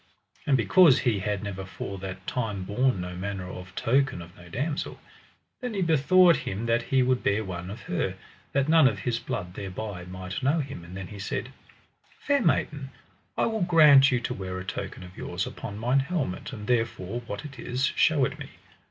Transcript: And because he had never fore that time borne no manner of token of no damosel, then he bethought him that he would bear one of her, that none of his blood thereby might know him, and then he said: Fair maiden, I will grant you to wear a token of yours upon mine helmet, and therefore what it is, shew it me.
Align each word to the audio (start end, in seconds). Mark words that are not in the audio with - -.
And 0.47 0.57
because 0.57 0.97
he 0.97 1.19
had 1.19 1.43
never 1.43 1.63
fore 1.63 1.99
that 1.99 2.25
time 2.25 2.63
borne 2.63 3.01
no 3.01 3.15
manner 3.15 3.47
of 3.47 3.75
token 3.75 4.19
of 4.19 4.35
no 4.35 4.49
damosel, 4.49 4.99
then 5.59 5.75
he 5.75 5.83
bethought 5.83 6.37
him 6.37 6.65
that 6.65 6.81
he 6.81 7.03
would 7.03 7.21
bear 7.21 7.43
one 7.45 7.69
of 7.69 7.81
her, 7.83 8.15
that 8.51 8.67
none 8.67 8.87
of 8.87 8.97
his 8.97 9.19
blood 9.19 9.53
thereby 9.53 10.05
might 10.05 10.41
know 10.41 10.59
him, 10.59 10.83
and 10.83 10.97
then 10.97 11.09
he 11.09 11.19
said: 11.19 11.49
Fair 12.19 12.41
maiden, 12.41 12.89
I 13.37 13.45
will 13.45 13.61
grant 13.61 14.11
you 14.11 14.19
to 14.21 14.33
wear 14.33 14.57
a 14.57 14.65
token 14.65 15.03
of 15.03 15.15
yours 15.15 15.45
upon 15.45 15.77
mine 15.77 15.99
helmet, 15.99 16.51
and 16.51 16.65
therefore 16.65 17.19
what 17.27 17.45
it 17.45 17.59
is, 17.59 17.85
shew 17.95 18.25
it 18.25 18.39
me. 18.39 18.49